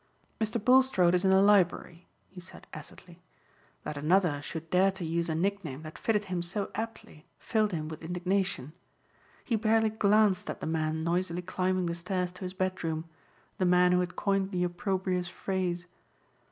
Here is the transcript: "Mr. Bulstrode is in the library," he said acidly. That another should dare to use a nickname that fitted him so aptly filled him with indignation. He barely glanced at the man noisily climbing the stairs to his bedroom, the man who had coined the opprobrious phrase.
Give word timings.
"Mr. 0.39 0.57
Bulstrode 0.59 1.13
is 1.13 1.23
in 1.23 1.29
the 1.29 1.43
library," 1.43 2.07
he 2.27 2.41
said 2.41 2.65
acidly. 2.73 3.21
That 3.83 3.97
another 3.97 4.41
should 4.41 4.71
dare 4.71 4.89
to 4.93 5.05
use 5.05 5.29
a 5.29 5.35
nickname 5.35 5.83
that 5.83 5.99
fitted 5.99 6.23
him 6.25 6.41
so 6.41 6.71
aptly 6.73 7.27
filled 7.37 7.71
him 7.71 7.87
with 7.87 8.01
indignation. 8.03 8.73
He 9.45 9.55
barely 9.55 9.91
glanced 9.91 10.49
at 10.49 10.59
the 10.59 10.65
man 10.65 11.03
noisily 11.03 11.43
climbing 11.43 11.85
the 11.85 11.93
stairs 11.93 12.31
to 12.31 12.41
his 12.45 12.53
bedroom, 12.55 13.05
the 13.59 13.65
man 13.65 13.91
who 13.91 13.99
had 13.99 14.15
coined 14.15 14.49
the 14.49 14.63
opprobrious 14.63 15.27
phrase. 15.29 15.85